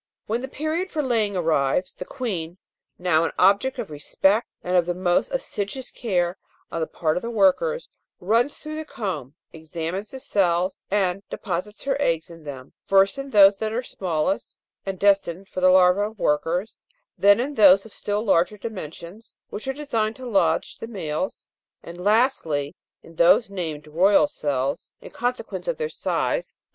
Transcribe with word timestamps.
When 0.25 0.41
the 0.41 0.47
period 0.47 0.89
for 0.89 1.03
laying 1.03 1.37
arrives, 1.37 1.93
the 1.93 2.05
Queen, 2.05 2.57
now 2.97 3.23
an 3.23 3.29
object 3.37 3.77
of 3.77 3.91
respect 3.91 4.47
and 4.63 4.75
of 4.75 4.87
the 4.87 4.95
most 4.95 5.29
assiduous 5.31 5.91
care 5.91 6.39
on 6.71 6.81
the 6.81 6.87
part 6.87 7.17
of 7.17 7.21
the 7.21 7.29
workers, 7.29 7.87
runs 8.19 8.57
through 8.57 8.77
the 8.77 8.83
comb, 8.85 9.35
examines 9.53 10.09
the 10.09 10.19
cells, 10.19 10.83
and 10.89 11.21
deposits 11.29 11.83
her 11.83 12.01
eggs 12.01 12.31
in 12.31 12.45
them, 12.45 12.73
first 12.87 13.19
in 13.19 13.29
those 13.29 13.57
that 13.57 13.71
are 13.73 13.83
smallest 13.83 14.57
(a) 14.57 14.89
and 14.89 14.99
destined 14.99 15.47
for 15.49 15.61
the 15.61 15.69
larvse 15.69 16.13
of 16.13 16.17
workers; 16.17 16.79
then 17.15 17.39
in 17.39 17.53
those 17.53 17.85
of 17.85 17.93
still 17.93 18.23
larger 18.25 18.57
dimensions, 18.57 19.35
which 19.51 19.67
are 19.67 19.71
designed 19.73 20.15
to 20.15 20.25
lodge 20.25 20.79
the 20.79 20.87
males; 20.87 21.47
and, 21.83 22.03
lastly, 22.03 22.75
in 23.03 23.17
those 23.17 23.51
named 23.51 23.85
royal 23.85 24.25
cells 24.25 24.89
(6), 24.95 24.95
in 25.01 25.11
consequence 25.11 25.67
of 25.67 25.77
their 25.77 25.89
size 25.89 26.53
and 26.55 26.57
their 26.57 26.59
9. 26.59 26.59